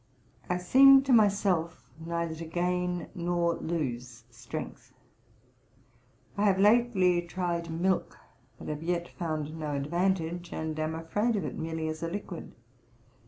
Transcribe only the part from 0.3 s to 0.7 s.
I